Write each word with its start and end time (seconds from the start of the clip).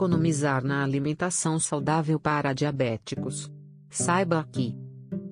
Economizar 0.00 0.64
na 0.64 0.82
alimentação 0.82 1.60
saudável 1.60 2.18
para 2.18 2.54
diabéticos? 2.54 3.52
Saiba 3.90 4.40
aqui. 4.40 4.74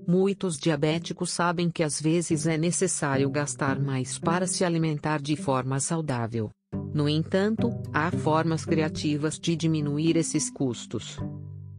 Muitos 0.07 0.59
diabéticos 0.59 1.31
sabem 1.31 1.71
que 1.71 1.83
às 1.83 1.99
vezes 1.99 2.47
é 2.47 2.59
necessário 2.59 3.31
gastar 3.31 3.81
mais 3.81 4.19
para 4.19 4.47
se 4.47 4.67
alimentar 4.67 5.23
de 5.23 5.37
forma 5.37 5.81
saudável. 5.81 6.51
No 6.93 7.09
entanto, 7.09 7.71
há 7.95 8.11
formas 8.11 8.67
criativas 8.67 9.39
de 9.39 9.57
diminuir 9.57 10.19
esses 10.19 10.51
custos. 10.51 11.17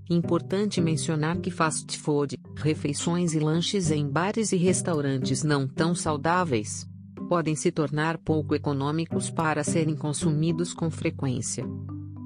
Importante 0.10 0.82
mencionar 0.82 1.38
que 1.38 1.52
fast 1.52 1.96
food, 1.96 2.40
refeições 2.56 3.36
e 3.36 3.40
lanches 3.40 3.92
em 3.92 4.10
bares 4.10 4.52
e 4.52 4.58
restaurantes 4.58 5.44
não 5.44 5.68
tão 5.68 5.94
saudáveis, 5.94 6.90
podem 7.28 7.56
se 7.56 7.72
tornar 7.72 8.18
pouco 8.18 8.56
econômicos 8.56 9.30
para 9.30 9.64
serem 9.64 9.96
consumidos 9.96 10.74
com 10.74 10.90
frequência. 10.90 11.64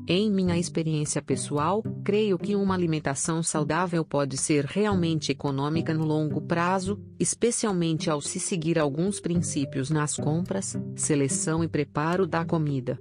Em 0.06 0.30
minha 0.30 0.58
experiência 0.58 1.22
pessoal, 1.22 1.82
creio 2.04 2.38
que 2.38 2.56
uma 2.58 2.74
alimentação 2.74 3.42
saudável 3.42 4.04
pode 4.04 4.36
ser 4.36 4.66
realmente 4.66 5.32
econômica 5.32 5.94
no 5.94 6.04
longo 6.04 6.42
prazo, 6.42 7.00
especialmente 7.18 8.10
ao 8.10 8.20
se 8.20 8.38
seguir 8.38 8.78
alguns 8.78 9.22
princípios 9.22 9.90
nas 9.90 10.18
compras, 10.18 10.78
seleção 10.94 11.64
e 11.64 11.70
preparo 11.70 12.28
da 12.28 12.44
comida. 12.44 13.00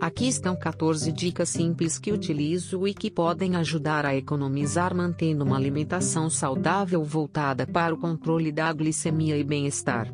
Aqui 0.00 0.28
estão 0.28 0.56
14 0.56 1.12
dicas 1.12 1.50
simples 1.50 1.98
que 1.98 2.10
utilizo 2.10 2.88
e 2.88 2.94
que 2.94 3.10
podem 3.10 3.54
ajudar 3.56 4.06
a 4.06 4.16
economizar 4.16 4.96
mantendo 4.96 5.44
uma 5.44 5.58
alimentação 5.58 6.30
saudável 6.30 7.04
voltada 7.04 7.66
para 7.66 7.94
o 7.94 7.98
controle 7.98 8.50
da 8.50 8.72
glicemia 8.72 9.36
e 9.36 9.44
bem-estar. 9.44 10.10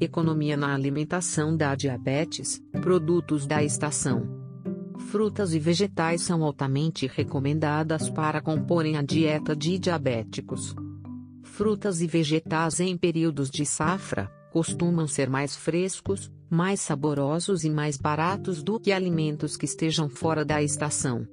Economia 0.00 0.56
na 0.56 0.74
alimentação 0.74 1.56
da 1.56 1.76
diabetes, 1.76 2.60
produtos 2.82 3.46
da 3.46 3.62
estação. 3.62 4.41
Frutas 5.10 5.52
e 5.52 5.58
vegetais 5.58 6.22
são 6.22 6.42
altamente 6.42 7.06
recomendadas 7.06 8.08
para 8.08 8.40
comporem 8.40 8.96
a 8.96 9.02
dieta 9.02 9.54
de 9.54 9.78
diabéticos. 9.78 10.74
Frutas 11.42 12.00
e 12.00 12.06
vegetais 12.06 12.80
em 12.80 12.96
períodos 12.96 13.50
de 13.50 13.66
safra 13.66 14.30
costumam 14.50 15.06
ser 15.06 15.28
mais 15.28 15.56
frescos, 15.56 16.30
mais 16.48 16.80
saborosos 16.80 17.64
e 17.64 17.70
mais 17.70 17.96
baratos 17.96 18.62
do 18.62 18.78
que 18.80 18.92
alimentos 18.92 19.56
que 19.56 19.64
estejam 19.64 20.08
fora 20.08 20.44
da 20.44 20.62
estação. 20.62 21.26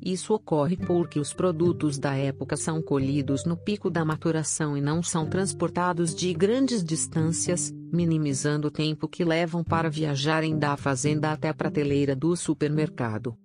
Isso 0.00 0.32
ocorre 0.32 0.76
porque 0.76 1.20
os 1.20 1.32
produtos 1.32 1.98
da 1.98 2.14
época 2.14 2.56
são 2.56 2.80
colhidos 2.80 3.44
no 3.44 3.56
pico 3.56 3.90
da 3.90 4.04
maturação 4.04 4.76
e 4.76 4.80
não 4.80 5.02
são 5.02 5.26
transportados 5.26 6.14
de 6.14 6.32
grandes 6.32 6.82
distâncias, 6.84 7.72
minimizando 7.92 8.68
o 8.68 8.70
tempo 8.70 9.08
que 9.08 9.24
levam 9.24 9.64
para 9.64 9.90
viajarem 9.90 10.58
da 10.58 10.76
fazenda 10.76 11.32
até 11.32 11.48
a 11.48 11.54
prateleira 11.54 12.14
do 12.14 12.36
supermercado. 12.36 13.36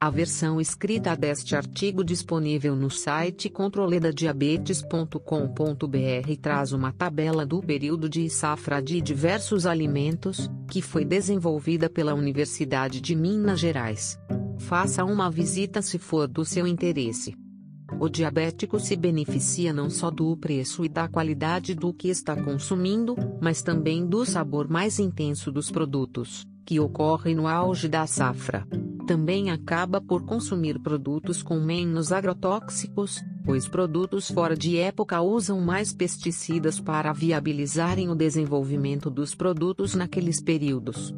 A 0.00 0.10
versão 0.10 0.60
escrita 0.60 1.16
deste 1.16 1.56
artigo 1.56 2.04
disponível 2.04 2.76
no 2.76 2.88
site 2.88 3.50
controledadiabetes.com.br 3.50 6.36
traz 6.40 6.72
uma 6.72 6.92
tabela 6.92 7.44
do 7.44 7.60
período 7.60 8.08
de 8.08 8.30
safra 8.30 8.80
de 8.80 9.00
diversos 9.00 9.66
alimentos, 9.66 10.48
que 10.70 10.80
foi 10.80 11.04
desenvolvida 11.04 11.90
pela 11.90 12.14
Universidade 12.14 13.00
de 13.00 13.16
Minas 13.16 13.58
Gerais. 13.58 14.16
Faça 14.60 15.04
uma 15.04 15.28
visita 15.28 15.82
se 15.82 15.98
for 15.98 16.28
do 16.28 16.44
seu 16.44 16.64
interesse. 16.64 17.34
O 18.00 18.08
diabético 18.08 18.78
se 18.78 18.94
beneficia 18.96 19.72
não 19.72 19.88
só 19.88 20.10
do 20.10 20.36
preço 20.36 20.84
e 20.84 20.88
da 20.88 21.08
qualidade 21.08 21.74
do 21.74 21.92
que 21.92 22.08
está 22.08 22.36
consumindo, 22.36 23.16
mas 23.40 23.62
também 23.62 24.06
do 24.06 24.24
sabor 24.24 24.68
mais 24.68 24.98
intenso 24.98 25.50
dos 25.50 25.70
produtos, 25.70 26.46
que 26.64 26.78
ocorre 26.78 27.34
no 27.34 27.46
auge 27.46 27.88
da 27.88 28.06
safra. 28.06 28.66
Também 29.06 29.50
acaba 29.50 30.02
por 30.02 30.22
consumir 30.26 30.78
produtos 30.78 31.42
com 31.42 31.58
menos 31.58 32.12
agrotóxicos, 32.12 33.24
pois 33.42 33.66
produtos 33.66 34.30
fora 34.30 34.54
de 34.54 34.76
época 34.76 35.22
usam 35.22 35.60
mais 35.60 35.94
pesticidas 35.94 36.78
para 36.78 37.12
viabilizarem 37.12 38.10
o 38.10 38.14
desenvolvimento 38.14 39.08
dos 39.08 39.34
produtos 39.34 39.94
naqueles 39.94 40.42
períodos. 40.42 41.14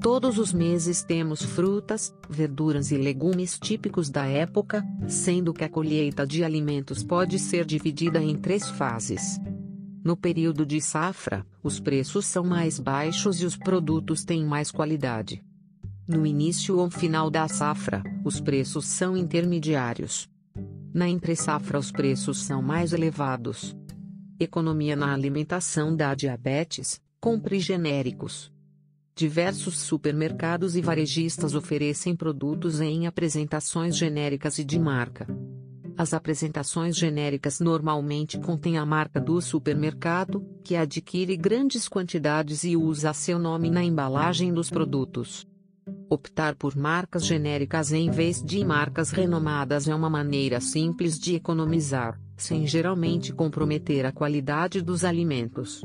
Todos 0.00 0.38
os 0.38 0.50
meses 0.50 1.02
temos 1.02 1.42
frutas, 1.42 2.14
verduras 2.28 2.90
e 2.90 2.96
legumes 2.96 3.58
típicos 3.58 4.08
da 4.08 4.24
época, 4.24 4.82
sendo 5.06 5.52
que 5.52 5.62
a 5.62 5.68
colheita 5.68 6.26
de 6.26 6.42
alimentos 6.42 7.04
pode 7.04 7.38
ser 7.38 7.66
dividida 7.66 8.18
em 8.18 8.34
três 8.34 8.66
fases. 8.70 9.38
No 10.02 10.16
período 10.16 10.64
de 10.64 10.80
safra, 10.80 11.46
os 11.62 11.78
preços 11.78 12.24
são 12.24 12.42
mais 12.42 12.80
baixos 12.80 13.42
e 13.42 13.44
os 13.44 13.58
produtos 13.58 14.24
têm 14.24 14.42
mais 14.42 14.70
qualidade. 14.70 15.44
No 16.08 16.26
início 16.26 16.78
ou 16.78 16.90
final 16.90 17.30
da 17.30 17.46
safra, 17.46 18.02
os 18.24 18.40
preços 18.40 18.86
são 18.86 19.14
intermediários. 19.14 20.30
Na 20.94 21.10
entre-safra, 21.10 21.78
os 21.78 21.92
preços 21.92 22.38
são 22.42 22.62
mais 22.62 22.94
elevados. 22.94 23.76
Economia 24.40 24.96
na 24.96 25.12
alimentação 25.12 25.94
da 25.94 26.14
diabetes, 26.14 26.98
compre 27.20 27.60
genéricos. 27.60 28.50
Diversos 29.20 29.78
supermercados 29.80 30.76
e 30.76 30.80
varejistas 30.80 31.54
oferecem 31.54 32.16
produtos 32.16 32.80
em 32.80 33.06
apresentações 33.06 33.94
genéricas 33.94 34.58
e 34.58 34.64
de 34.64 34.78
marca. 34.78 35.26
As 35.94 36.14
apresentações 36.14 36.96
genéricas 36.96 37.60
normalmente 37.60 38.40
contêm 38.40 38.78
a 38.78 38.86
marca 38.86 39.20
do 39.20 39.38
supermercado, 39.42 40.42
que 40.64 40.74
adquire 40.74 41.36
grandes 41.36 41.86
quantidades 41.86 42.64
e 42.64 42.78
usa 42.78 43.12
seu 43.12 43.38
nome 43.38 43.70
na 43.70 43.84
embalagem 43.84 44.54
dos 44.54 44.70
produtos. 44.70 45.46
Optar 46.08 46.54
por 46.54 46.74
marcas 46.74 47.26
genéricas 47.26 47.92
em 47.92 48.10
vez 48.10 48.42
de 48.42 48.64
marcas 48.64 49.10
renomadas 49.10 49.86
é 49.86 49.94
uma 49.94 50.08
maneira 50.08 50.62
simples 50.62 51.18
de 51.18 51.34
economizar, 51.34 52.18
sem 52.38 52.66
geralmente 52.66 53.34
comprometer 53.34 54.06
a 54.06 54.12
qualidade 54.12 54.80
dos 54.80 55.04
alimentos. 55.04 55.84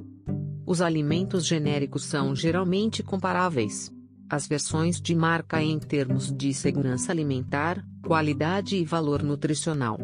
Os 0.65 0.81
alimentos 0.81 1.45
genéricos 1.45 2.05
são 2.05 2.35
geralmente 2.35 3.03
comparáveis. 3.03 3.91
As 4.27 4.47
versões 4.47 4.99
de 4.99 5.13
marca 5.13 5.61
em 5.61 5.77
termos 5.77 6.31
de 6.35 6.51
segurança 6.53 7.11
alimentar, 7.11 7.85
qualidade 8.03 8.75
e 8.75 8.83
valor 8.83 9.21
nutricional. 9.21 9.99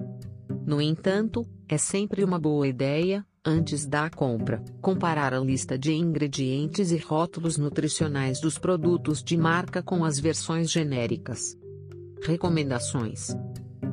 No 0.65 0.79
entanto, 0.79 1.47
é 1.67 1.77
sempre 1.77 2.23
uma 2.23 2.37
boa 2.37 2.67
ideia, 2.67 3.25
antes 3.43 3.87
da 3.87 4.09
compra, 4.11 4.63
comparar 4.79 5.33
a 5.33 5.39
lista 5.39 5.77
de 5.77 5.93
ingredientes 5.93 6.91
e 6.91 6.97
rótulos 6.97 7.57
nutricionais 7.57 8.39
dos 8.39 8.59
produtos 8.59 9.23
de 9.23 9.35
marca 9.35 9.81
com 9.81 10.05
as 10.05 10.19
versões 10.19 10.69
genéricas. 10.69 11.57
Recomendações: 12.23 13.35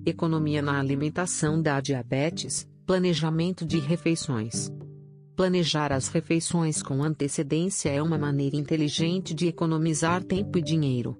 Economia 0.05 0.61
na 0.61 0.79
alimentação 0.79 1.61
da 1.61 1.79
diabetes, 1.79 2.67
planejamento 2.85 3.65
de 3.65 3.79
refeições. 3.79 4.71
Planejar 5.41 5.91
as 5.91 6.07
refeições 6.07 6.83
com 6.83 7.03
antecedência 7.03 7.89
é 7.89 7.99
uma 7.99 8.15
maneira 8.15 8.55
inteligente 8.55 9.33
de 9.33 9.47
economizar 9.47 10.23
tempo 10.23 10.59
e 10.59 10.61
dinheiro. 10.61 11.17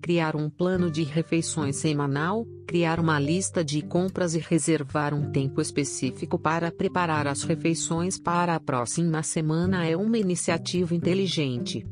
Criar 0.00 0.36
um 0.36 0.48
plano 0.48 0.88
de 0.88 1.02
refeições 1.02 1.74
semanal, 1.74 2.46
criar 2.68 3.00
uma 3.00 3.18
lista 3.18 3.64
de 3.64 3.82
compras 3.82 4.36
e 4.36 4.38
reservar 4.38 5.12
um 5.12 5.32
tempo 5.32 5.60
específico 5.60 6.38
para 6.38 6.70
preparar 6.70 7.26
as 7.26 7.42
refeições 7.42 8.16
para 8.16 8.54
a 8.54 8.60
próxima 8.60 9.24
semana 9.24 9.84
é 9.84 9.96
uma 9.96 10.18
iniciativa 10.18 10.94
inteligente. 10.94 11.84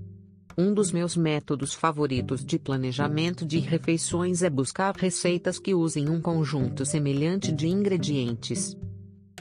Um 0.57 0.73
dos 0.73 0.93
meus 0.93 1.17
métodos 1.17 1.75
favoritos 1.75 2.45
de 2.45 2.61
planejamento 2.61 3.45
de 3.45 3.59
refeições 3.59 4.45
é 4.45 4.49
buscar 4.49 4.95
receitas 4.95 5.59
que 5.59 5.75
usem 5.75 6.09
um 6.09 6.21
conjunto 6.21 6.87
semelhante 6.87 7.51
de 7.51 7.67
ingredientes. 7.67 8.77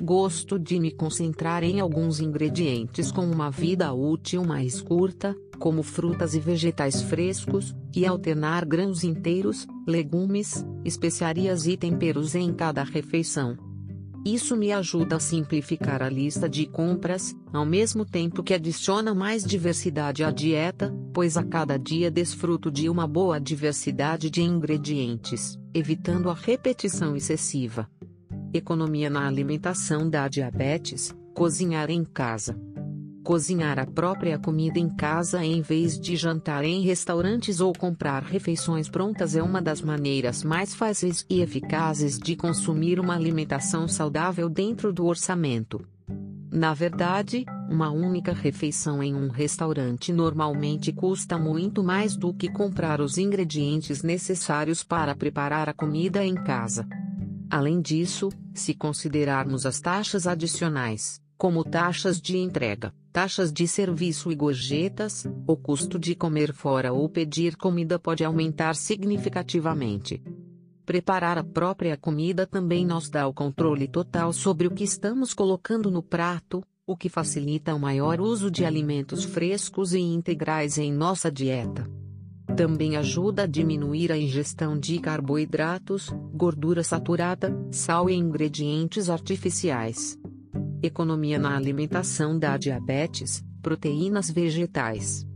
Gosto 0.01 0.59
de 0.59 0.77
me 0.77 0.91
concentrar 0.91 1.63
em 1.63 1.79
alguns 1.79 2.19
ingredientes 2.19 3.11
com 3.11 3.25
uma 3.25 3.49
vida 3.49 3.93
útil 3.93 4.43
mais 4.43 4.81
curta, 4.81 5.33
como 5.57 5.81
frutas 5.81 6.35
e 6.35 6.39
vegetais 6.39 7.01
frescos, 7.01 7.73
e 7.95 8.05
alternar 8.05 8.65
grãos 8.65 9.05
inteiros, 9.05 9.65
legumes, 9.87 10.65
especiarias 10.83 11.65
e 11.65 11.77
temperos 11.77 12.35
em 12.35 12.53
cada 12.53 12.83
refeição. 12.83 13.57
Isso 14.25 14.57
me 14.57 14.71
ajuda 14.71 15.15
a 15.15 15.19
simplificar 15.19 16.01
a 16.01 16.09
lista 16.09 16.49
de 16.49 16.65
compras, 16.65 17.33
ao 17.53 17.65
mesmo 17.65 18.03
tempo 18.03 18.43
que 18.43 18.53
adiciona 18.53 19.15
mais 19.15 19.45
diversidade 19.45 20.23
à 20.23 20.31
dieta, 20.31 20.93
pois 21.13 21.37
a 21.37 21.43
cada 21.43 21.77
dia 21.77 22.11
desfruto 22.11 22.69
de 22.69 22.89
uma 22.89 23.07
boa 23.07 23.39
diversidade 23.39 24.29
de 24.29 24.41
ingredientes, 24.41 25.57
evitando 25.73 26.29
a 26.29 26.33
repetição 26.33 27.15
excessiva. 27.15 27.87
Economia 28.55 29.09
na 29.09 29.27
alimentação 29.27 30.09
da 30.09 30.29
diabetes, 30.29 31.13
cozinhar 31.33 31.89
em 31.89 32.05
casa. 32.05 32.57
Cozinhar 33.21 33.77
a 33.77 33.85
própria 33.85 34.39
comida 34.39 34.79
em 34.79 34.87
casa 34.87 35.43
em 35.43 35.61
vez 35.61 35.99
de 35.99 36.15
jantar 36.15 36.63
em 36.63 36.81
restaurantes 36.81 37.59
ou 37.59 37.73
comprar 37.73 38.23
refeições 38.23 38.87
prontas 38.87 39.35
é 39.35 39.43
uma 39.43 39.61
das 39.61 39.81
maneiras 39.81 40.41
mais 40.41 40.73
fáceis 40.73 41.25
e 41.29 41.41
eficazes 41.41 42.17
de 42.17 42.37
consumir 42.37 42.97
uma 42.97 43.13
alimentação 43.13 43.89
saudável 43.89 44.47
dentro 44.47 44.93
do 44.93 45.05
orçamento. 45.05 45.85
Na 46.49 46.73
verdade, 46.73 47.43
uma 47.69 47.91
única 47.91 48.31
refeição 48.31 49.03
em 49.03 49.13
um 49.13 49.27
restaurante 49.27 50.13
normalmente 50.13 50.93
custa 50.93 51.37
muito 51.37 51.83
mais 51.83 52.15
do 52.15 52.33
que 52.33 52.47
comprar 52.47 53.01
os 53.01 53.17
ingredientes 53.17 54.01
necessários 54.01 54.81
para 54.81 55.13
preparar 55.13 55.67
a 55.67 55.73
comida 55.73 56.23
em 56.23 56.35
casa. 56.35 56.87
Além 57.49 57.81
disso, 57.81 58.29
se 58.53 58.73
considerarmos 58.73 59.65
as 59.65 59.79
taxas 59.79 60.27
adicionais, 60.27 61.21
como 61.37 61.63
taxas 61.63 62.21
de 62.21 62.37
entrega, 62.37 62.93
taxas 63.11 63.51
de 63.51 63.67
serviço 63.67 64.31
e 64.31 64.35
gorjetas, 64.35 65.25
o 65.47 65.55
custo 65.55 65.99
de 65.99 66.15
comer 66.15 66.53
fora 66.53 66.91
ou 66.93 67.07
pedir 67.07 67.55
comida 67.55 67.99
pode 67.99 68.23
aumentar 68.23 68.75
significativamente. 68.75 70.23
Preparar 70.85 71.37
a 71.37 71.43
própria 71.43 71.97
comida 71.97 72.45
também 72.45 72.85
nos 72.85 73.09
dá 73.09 73.27
o 73.27 73.33
controle 73.33 73.87
total 73.87 74.31
sobre 74.31 74.67
o 74.67 74.71
que 74.71 74.83
estamos 74.83 75.33
colocando 75.33 75.89
no 75.89 76.03
prato, 76.03 76.63
o 76.85 76.95
que 76.95 77.09
facilita 77.09 77.73
o 77.73 77.79
maior 77.79 78.21
uso 78.21 78.51
de 78.51 78.63
alimentos 78.63 79.23
frescos 79.23 79.93
e 79.93 79.99
integrais 79.99 80.77
em 80.77 80.93
nossa 80.93 81.31
dieta. 81.31 81.89
Também 82.55 82.95
ajuda 82.95 83.43
a 83.43 83.45
diminuir 83.45 84.13
a 84.13 84.17
ingestão 84.17 84.79
de 84.79 84.97
carboidratos, 84.97 86.09
gordura 86.33 86.83
saturada, 86.83 87.53
sal 87.69 88.09
e 88.09 88.13
ingredientes 88.13 89.09
artificiais. 89.09 90.17
Economia 90.81 91.37
na 91.37 91.57
alimentação 91.57 92.39
da 92.39 92.55
diabetes, 92.55 93.43
proteínas 93.61 94.29
vegetais. 94.29 95.27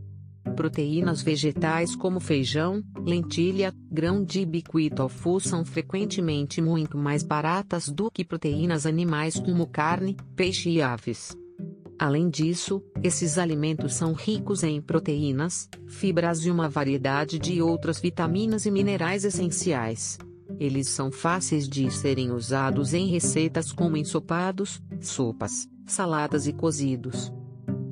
Proteínas 0.56 1.20
vegetais 1.20 1.94
como 1.94 2.20
feijão, 2.20 2.82
lentilha, 3.04 3.74
grão 3.90 4.24
de 4.24 4.46
bico 4.46 4.80
e 4.80 4.88
tofu 4.88 5.40
são 5.40 5.62
frequentemente 5.62 6.62
muito 6.62 6.96
mais 6.96 7.22
baratas 7.22 7.90
do 7.90 8.10
que 8.10 8.24
proteínas 8.24 8.86
animais 8.86 9.38
como 9.38 9.66
carne, 9.66 10.16
peixe 10.34 10.70
e 10.70 10.80
aves. 10.80 11.36
Além 12.00 12.30
disso, 12.30 12.82
esses 13.02 13.36
alimentos 13.36 13.92
são 13.92 14.14
ricos 14.14 14.62
em 14.62 14.80
proteínas, 14.80 15.68
fibras 15.86 16.46
e 16.46 16.50
uma 16.50 16.66
variedade 16.66 17.38
de 17.38 17.60
outras 17.60 18.00
vitaminas 18.00 18.64
e 18.64 18.70
minerais 18.70 19.22
essenciais. 19.22 20.16
Eles 20.58 20.88
são 20.88 21.12
fáceis 21.12 21.68
de 21.68 21.90
serem 21.90 22.32
usados 22.32 22.94
em 22.94 23.08
receitas 23.08 23.70
como 23.70 23.98
ensopados, 23.98 24.80
sopas, 24.98 25.68
saladas 25.84 26.46
e 26.46 26.54
cozidos. 26.54 27.30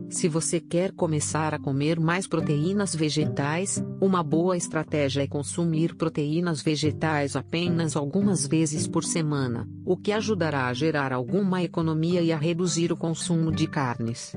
Se 0.10 0.28
você 0.28 0.60
quer 0.60 0.92
começar 0.92 1.54
a 1.54 1.60
comer 1.60 2.00
mais 2.00 2.26
proteínas 2.26 2.96
vegetais, 2.96 3.84
uma 4.02 4.24
boa 4.24 4.58
estratégia 4.58 5.22
é 5.22 5.28
consumir 5.28 5.96
proteínas 5.96 6.64
vegetais 6.64 7.36
apenas 7.36 7.96
algumas 7.96 8.48
vezes 8.48 8.88
por 8.88 9.04
semana, 9.04 9.70
o 9.86 9.96
que 9.96 10.12
ajudará 10.12 10.66
a 10.66 10.74
gerar 10.74 11.14
alguma 11.14 11.62
economia 11.62 12.22
e 12.22 12.32
a 12.32 12.38
reduzir 12.38 12.92
o 12.92 12.98
consumo 12.98 13.52
de 13.52 13.68
carnes. 13.68 14.34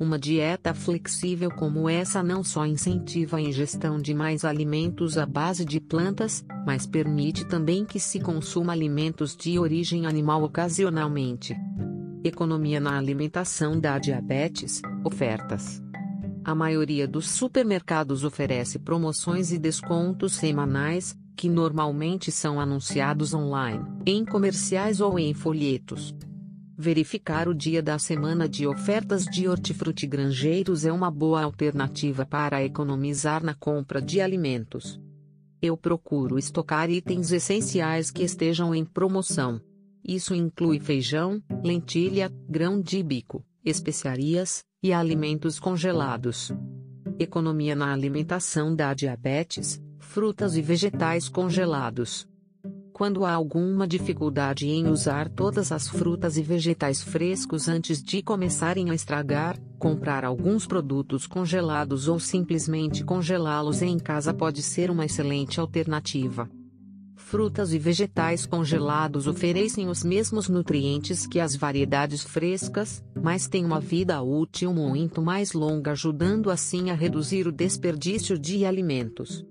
Uma 0.00 0.18
dieta 0.18 0.72
flexível 0.72 1.50
como 1.50 1.88
essa 1.88 2.22
não 2.22 2.42
só 2.42 2.64
incentiva 2.64 3.36
a 3.36 3.40
ingestão 3.42 4.00
de 4.00 4.14
mais 4.14 4.42
alimentos 4.42 5.18
à 5.18 5.26
base 5.26 5.66
de 5.66 5.80
plantas, 5.80 6.42
mas 6.66 6.86
permite 6.86 7.44
também 7.44 7.84
que 7.84 8.00
se 8.00 8.18
consuma 8.18 8.72
alimentos 8.72 9.36
de 9.36 9.58
origem 9.58 10.06
animal 10.06 10.42
ocasionalmente. 10.42 11.54
Economia 12.24 12.80
na 12.80 12.96
alimentação 12.96 13.78
da 13.78 13.98
diabetes, 13.98 14.80
ofertas. 15.04 15.82
A 16.42 16.54
maioria 16.54 17.06
dos 17.06 17.28
supermercados 17.28 18.24
oferece 18.24 18.78
promoções 18.78 19.52
e 19.52 19.58
descontos 19.58 20.32
semanais, 20.32 21.14
que 21.36 21.50
normalmente 21.50 22.32
são 22.32 22.58
anunciados 22.58 23.34
online, 23.34 23.84
em 24.06 24.24
comerciais 24.24 25.02
ou 25.02 25.18
em 25.18 25.34
folhetos. 25.34 26.16
Verificar 26.78 27.46
o 27.46 27.54
dia 27.54 27.82
da 27.82 27.98
semana 27.98 28.48
de 28.48 28.66
ofertas 28.66 29.26
de 29.26 29.46
hortifruti 29.46 30.06
granjeiros 30.06 30.86
é 30.86 30.92
uma 30.92 31.10
boa 31.10 31.42
alternativa 31.42 32.24
para 32.24 32.64
economizar 32.64 33.44
na 33.44 33.52
compra 33.52 34.00
de 34.00 34.22
alimentos. 34.22 34.98
Eu 35.60 35.76
procuro 35.76 36.38
estocar 36.38 36.88
itens 36.88 37.32
essenciais 37.32 38.10
que 38.10 38.22
estejam 38.22 38.74
em 38.74 38.82
promoção. 38.82 39.60
Isso 40.06 40.34
inclui 40.34 40.78
feijão, 40.78 41.42
lentilha, 41.64 42.30
grão 42.46 42.78
de 42.78 43.02
bico, 43.02 43.42
especiarias 43.64 44.62
e 44.82 44.92
alimentos 44.92 45.58
congelados. 45.58 46.52
Economia 47.18 47.74
na 47.74 47.90
alimentação 47.90 48.76
da 48.76 48.92
diabetes, 48.92 49.80
frutas 49.98 50.56
e 50.56 50.62
vegetais 50.62 51.26
congelados. 51.26 52.28
Quando 52.92 53.24
há 53.24 53.32
alguma 53.32 53.88
dificuldade 53.88 54.68
em 54.68 54.88
usar 54.88 55.30
todas 55.30 55.72
as 55.72 55.88
frutas 55.88 56.36
e 56.36 56.42
vegetais 56.42 57.02
frescos 57.02 57.66
antes 57.66 58.02
de 58.02 58.22
começarem 58.22 58.90
a 58.90 58.94
estragar, 58.94 59.58
comprar 59.78 60.22
alguns 60.22 60.66
produtos 60.66 61.26
congelados 61.26 62.08
ou 62.08 62.20
simplesmente 62.20 63.02
congelá-los 63.02 63.80
em 63.80 63.98
casa 63.98 64.34
pode 64.34 64.62
ser 64.62 64.90
uma 64.90 65.06
excelente 65.06 65.58
alternativa 65.58 66.48
frutas 67.34 67.74
e 67.74 67.80
vegetais 67.80 68.46
congelados 68.46 69.26
oferecem 69.26 69.88
os 69.88 70.04
mesmos 70.04 70.48
nutrientes 70.48 71.26
que 71.26 71.40
as 71.40 71.56
variedades 71.56 72.22
frescas, 72.22 73.02
mas 73.20 73.48
têm 73.48 73.64
uma 73.64 73.80
vida 73.80 74.22
útil 74.22 74.72
muito 74.72 75.20
mais 75.20 75.52
longa, 75.52 75.90
ajudando 75.90 76.48
assim 76.48 76.90
a 76.90 76.94
reduzir 76.94 77.48
o 77.48 77.50
desperdício 77.50 78.38
de 78.38 78.64
alimentos. 78.64 79.44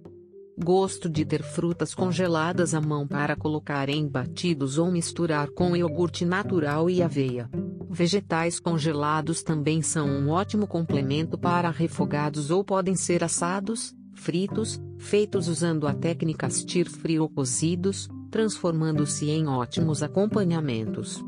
Gosto 0.57 1.09
de 1.09 1.25
ter 1.25 1.43
frutas 1.43 1.93
congeladas 1.93 2.73
à 2.73 2.79
mão 2.79 3.05
para 3.05 3.35
colocar 3.35 3.89
em 3.89 4.07
batidos 4.07 4.77
ou 4.77 4.89
misturar 4.89 5.49
com 5.49 5.75
iogurte 5.75 6.23
natural 6.23 6.89
e 6.89 7.03
aveia. 7.03 7.49
Vegetais 7.89 8.61
congelados 8.61 9.43
também 9.43 9.81
são 9.81 10.07
um 10.07 10.29
ótimo 10.29 10.67
complemento 10.67 11.37
para 11.37 11.69
refogados 11.69 12.49
ou 12.49 12.63
podem 12.63 12.95
ser 12.95 13.25
assados, 13.25 13.93
fritos, 14.23 14.81
feitos 14.97 15.49
usando 15.49 15.85
a 15.85 15.93
técnica 15.93 16.49
stir 16.49 16.89
frio 16.89 17.23
ou 17.23 17.29
cozidos, 17.29 18.07
transformando-se 18.31 19.29
em 19.29 19.47
ótimos 19.47 20.01
acompanhamentos. 20.01 21.21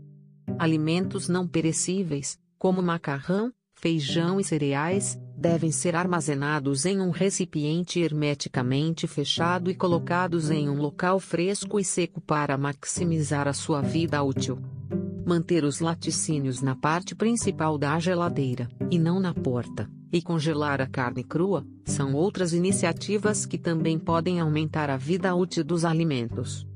Alimentos 0.60 1.30
não 1.30 1.48
perecíveis, 1.48 2.38
como 2.60 2.82
macarrão, 2.82 3.54
feijão 3.74 4.38
e 4.38 4.44
cereais, 4.44 5.18
devem 5.38 5.72
ser 5.72 5.96
armazenados 5.96 6.86
em 6.86 7.00
um 7.00 7.10
recipiente 7.10 8.02
hermeticamente 8.02 9.08
fechado 9.08 9.72
e 9.72 9.75
colocados 9.75 10.52
em 10.52 10.68
um 10.68 10.75
local 10.75 11.22
fresco 11.22 11.80
e 11.80 11.86
seco 11.86 12.20
para 12.20 12.58
maximizar 12.58 13.48
a 13.48 13.54
sua 13.54 13.82
vida 13.82 14.22
útil. 14.22 14.62
Manter 15.25 15.63
os 15.63 15.79
laticínios 15.79 16.62
na 16.62 16.75
parte 16.75 17.15
principal 17.15 17.79
da 17.79 17.98
geladeira, 17.98 18.70
e 18.91 19.00
não 19.00 19.20
na 19.20 19.34
porta, 19.34 19.89
e 20.13 20.22
congelar 20.22 20.79
a 20.79 20.86
carne 20.86 21.24
crua, 21.24 21.65
são 21.84 22.13
outras 22.13 22.53
iniciativas 22.53 23.44
que 23.44 23.58
também 23.58 23.98
podem 23.98 24.39
aumentar 24.39 24.89
a 24.89 24.98
vida 24.98 25.34
útil 25.34 25.63
dos 25.63 25.84
alimentos. 25.84 26.67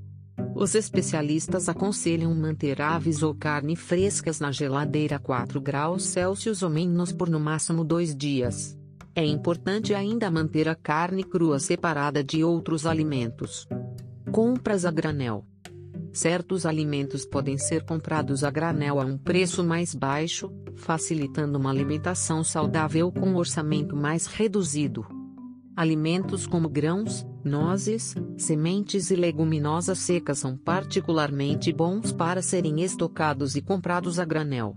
Os 0.55 0.73
especialistas 0.73 1.69
aconselham 1.69 2.33
manter 2.33 2.81
aves 2.81 3.21
ou 3.21 3.35
carne 3.35 3.75
frescas 3.75 4.39
na 4.39 4.51
geladeira 4.51 5.17
a 5.17 5.19
4 5.19 5.61
graus 5.61 6.03
Celsius 6.03 6.63
ou 6.63 6.71
menos 6.71 7.13
por 7.13 7.29
no 7.29 7.39
máximo 7.39 7.83
dois 7.83 8.15
dias. 8.15 8.75
É 9.15 9.23
importante 9.23 9.93
ainda 9.93 10.31
manter 10.31 10.67
a 10.67 10.75
carne 10.75 11.23
crua 11.23 11.59
separada 11.59 12.23
de 12.23 12.43
outros 12.43 12.87
alimentos. 12.87 13.67
Compras 14.31 14.85
a 14.85 14.91
granel. 14.91 15.45
Certos 16.11 16.65
alimentos 16.65 17.25
podem 17.25 17.57
ser 17.57 17.83
comprados 17.83 18.43
a 18.43 18.49
granel 18.49 18.99
a 18.99 19.05
um 19.05 19.17
preço 19.17 19.63
mais 19.63 19.93
baixo, 19.93 20.51
facilitando 20.75 21.57
uma 21.57 21.69
alimentação 21.69 22.43
saudável 22.43 23.11
com 23.11 23.29
um 23.29 23.35
orçamento 23.35 23.95
mais 23.95 24.25
reduzido. 24.25 25.05
Alimentos 25.75 26.45
como 26.45 26.67
grãos, 26.67 27.25
nozes, 27.43 28.15
sementes 28.37 29.11
e 29.11 29.15
leguminosas 29.15 29.99
secas 29.99 30.39
são 30.39 30.57
particularmente 30.57 31.71
bons 31.71 32.11
para 32.11 32.41
serem 32.41 32.81
estocados 32.81 33.55
e 33.55 33.61
comprados 33.61 34.19
a 34.19 34.25
granel. 34.25 34.75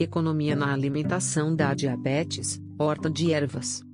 Economia 0.00 0.56
na 0.56 0.72
alimentação 0.72 1.54
da 1.54 1.72
diabetes, 1.72 2.60
horta 2.78 3.08
de 3.08 3.32
ervas. 3.32 3.84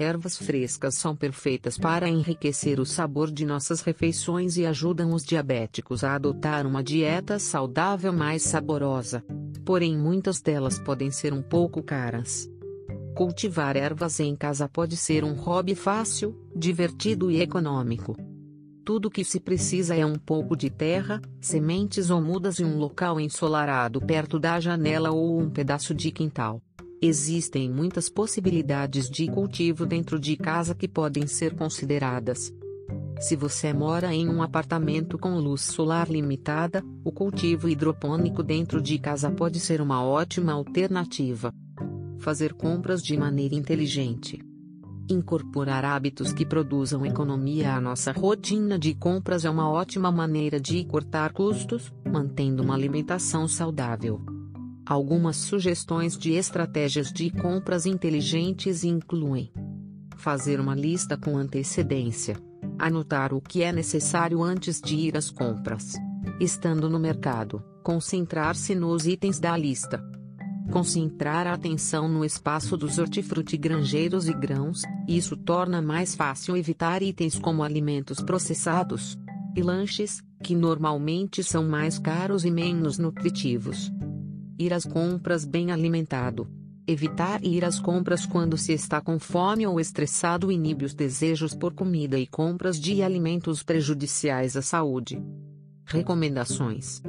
Ervas 0.00 0.38
frescas 0.38 0.94
são 0.94 1.14
perfeitas 1.14 1.76
para 1.76 2.08
enriquecer 2.08 2.80
o 2.80 2.86
sabor 2.86 3.30
de 3.30 3.44
nossas 3.44 3.82
refeições 3.82 4.56
e 4.56 4.64
ajudam 4.64 5.12
os 5.12 5.22
diabéticos 5.22 6.02
a 6.02 6.14
adotar 6.14 6.66
uma 6.66 6.82
dieta 6.82 7.38
saudável 7.38 8.10
mais 8.10 8.42
saborosa. 8.42 9.22
Porém, 9.62 9.94
muitas 9.94 10.40
delas 10.40 10.78
podem 10.78 11.10
ser 11.10 11.34
um 11.34 11.42
pouco 11.42 11.82
caras. 11.82 12.50
Cultivar 13.14 13.76
ervas 13.76 14.18
em 14.20 14.34
casa 14.34 14.66
pode 14.66 14.96
ser 14.96 15.22
um 15.22 15.34
hobby 15.34 15.74
fácil, 15.74 16.34
divertido 16.56 17.30
e 17.30 17.42
econômico. 17.42 18.16
Tudo 18.82 19.10
que 19.10 19.22
se 19.22 19.38
precisa 19.38 19.94
é 19.94 20.06
um 20.06 20.16
pouco 20.16 20.56
de 20.56 20.70
terra, 20.70 21.20
sementes 21.42 22.08
ou 22.08 22.22
mudas 22.22 22.58
e 22.58 22.64
um 22.64 22.78
local 22.78 23.20
ensolarado 23.20 24.00
perto 24.00 24.38
da 24.38 24.58
janela 24.58 25.10
ou 25.10 25.38
um 25.38 25.50
pedaço 25.50 25.94
de 25.94 26.10
quintal. 26.10 26.62
Existem 27.02 27.70
muitas 27.70 28.08
possibilidades 28.08 29.08
de 29.08 29.26
cultivo 29.26 29.86
dentro 29.86 30.18
de 30.18 30.36
casa 30.36 30.74
que 30.74 30.86
podem 30.86 31.26
ser 31.26 31.54
consideradas. 31.54 32.52
Se 33.18 33.36
você 33.36 33.72
mora 33.72 34.14
em 34.14 34.28
um 34.28 34.42
apartamento 34.42 35.18
com 35.18 35.38
luz 35.38 35.62
solar 35.62 36.10
limitada, 36.10 36.82
o 37.04 37.10
cultivo 37.12 37.68
hidropônico 37.68 38.42
dentro 38.42 38.82
de 38.82 38.98
casa 38.98 39.30
pode 39.30 39.60
ser 39.60 39.80
uma 39.80 40.04
ótima 40.04 40.52
alternativa 40.52 41.52
fazer 42.20 42.52
compras 42.52 43.02
de 43.02 43.16
maneira 43.16 43.54
inteligente. 43.54 44.38
Incorporar 45.08 45.84
hábitos 45.84 46.32
que 46.32 46.46
produzam 46.46 47.04
economia 47.04 47.74
à 47.74 47.80
nossa 47.80 48.12
rotina 48.12 48.78
de 48.78 48.94
compras 48.94 49.44
é 49.44 49.50
uma 49.50 49.68
ótima 49.68 50.12
maneira 50.12 50.60
de 50.60 50.84
cortar 50.84 51.32
custos, 51.32 51.92
mantendo 52.06 52.62
uma 52.62 52.74
alimentação 52.74 53.48
saudável. 53.48 54.39
Algumas 54.90 55.36
sugestões 55.36 56.18
de 56.18 56.32
estratégias 56.32 57.12
de 57.12 57.30
compras 57.30 57.86
inteligentes 57.86 58.82
incluem: 58.82 59.52
fazer 60.16 60.58
uma 60.58 60.74
lista 60.74 61.16
com 61.16 61.38
antecedência, 61.38 62.36
anotar 62.76 63.32
o 63.32 63.40
que 63.40 63.62
é 63.62 63.70
necessário 63.70 64.42
antes 64.42 64.80
de 64.80 64.96
ir 64.96 65.16
às 65.16 65.30
compras, 65.30 65.92
estando 66.40 66.90
no 66.90 66.98
mercado, 66.98 67.62
concentrar-se 67.84 68.74
nos 68.74 69.06
itens 69.06 69.38
da 69.38 69.56
lista 69.56 70.04
concentrar 70.72 71.48
a 71.48 71.54
atenção 71.54 72.08
no 72.08 72.24
espaço 72.24 72.76
dos 72.76 72.98
hortifrutigranjeiros 72.98 74.28
e 74.28 74.32
grãos, 74.32 74.82
isso 75.08 75.36
torna 75.36 75.82
mais 75.82 76.14
fácil 76.14 76.56
evitar 76.56 77.02
itens 77.02 77.36
como 77.36 77.64
alimentos 77.64 78.20
processados 78.20 79.18
e 79.56 79.62
lanches, 79.62 80.22
que 80.44 80.54
normalmente 80.54 81.42
são 81.42 81.68
mais 81.68 81.98
caros 81.98 82.44
e 82.44 82.52
menos 82.52 82.98
nutritivos. 82.98 83.90
Ir 84.60 84.74
às 84.74 84.84
compras 84.84 85.46
bem 85.46 85.70
alimentado. 85.70 86.46
Evitar 86.86 87.42
ir 87.42 87.64
às 87.64 87.80
compras 87.80 88.26
quando 88.26 88.58
se 88.58 88.74
está 88.74 89.00
com 89.00 89.18
fome 89.18 89.66
ou 89.66 89.80
estressado 89.80 90.52
inibe 90.52 90.84
os 90.84 90.92
desejos 90.92 91.54
por 91.54 91.72
comida 91.72 92.18
e 92.18 92.26
compras 92.26 92.78
de 92.78 93.02
alimentos 93.02 93.62
prejudiciais 93.62 94.58
à 94.58 94.60
saúde. 94.60 95.18
Recomendações: 95.86 97.00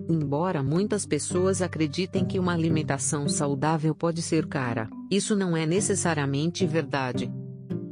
Embora 0.07 0.61
muitas 0.61 1.03
pessoas 1.03 1.63
acreditem 1.63 2.23
que 2.23 2.37
uma 2.37 2.53
alimentação 2.53 3.27
saudável 3.27 3.95
pode 3.95 4.21
ser 4.21 4.45
cara, 4.45 4.87
isso 5.09 5.35
não 5.35 5.57
é 5.57 5.65
necessariamente 5.65 6.65
verdade. 6.67 7.31